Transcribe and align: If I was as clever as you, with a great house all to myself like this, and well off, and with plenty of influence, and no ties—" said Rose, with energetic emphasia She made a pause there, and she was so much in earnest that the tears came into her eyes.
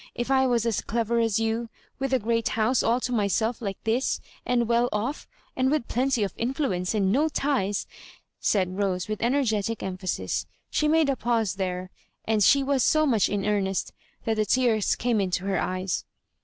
If 0.15 0.31
I 0.31 0.47
was 0.47 0.65
as 0.65 0.81
clever 0.81 1.19
as 1.19 1.39
you, 1.39 1.69
with 1.99 2.11
a 2.11 2.17
great 2.17 2.49
house 2.57 2.81
all 2.81 2.99
to 3.01 3.11
myself 3.11 3.61
like 3.61 3.77
this, 3.83 4.19
and 4.47 4.67
well 4.67 4.89
off, 4.91 5.27
and 5.55 5.69
with 5.69 5.87
plenty 5.87 6.23
of 6.23 6.33
influence, 6.37 6.95
and 6.95 7.11
no 7.11 7.29
ties—" 7.29 7.85
said 8.39 8.79
Rose, 8.79 9.07
with 9.07 9.21
energetic 9.21 9.83
emphasia 9.83 10.47
She 10.71 10.87
made 10.87 11.07
a 11.07 11.15
pause 11.15 11.53
there, 11.53 11.91
and 12.25 12.43
she 12.43 12.63
was 12.63 12.81
so 12.83 13.05
much 13.05 13.29
in 13.29 13.45
earnest 13.45 13.93
that 14.25 14.37
the 14.37 14.45
tears 14.47 14.95
came 14.95 15.21
into 15.21 15.45
her 15.45 15.59
eyes. 15.61 16.03